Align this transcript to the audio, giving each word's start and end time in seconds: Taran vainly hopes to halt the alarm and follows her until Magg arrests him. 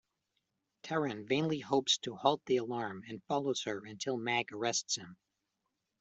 Taran 0.81 1.27
vainly 1.27 1.59
hopes 1.59 1.99
to 1.99 2.15
halt 2.15 2.41
the 2.47 2.57
alarm 2.57 3.03
and 3.07 3.23
follows 3.25 3.61
her 3.65 3.85
until 3.85 4.17
Magg 4.17 4.51
arrests 4.51 4.95
him. 4.95 5.15